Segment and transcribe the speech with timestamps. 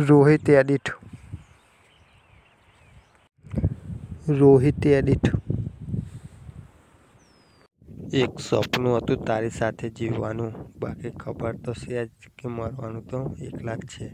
[0.00, 0.90] Rohit edit.
[4.28, 5.28] Rohit edit.
[8.12, 10.52] એક સપનું હતું તારી સાથે જીવવાનું.
[10.80, 14.06] બાકી ખબર તો છે જ કે મરવાનું તો એકલા જ છે.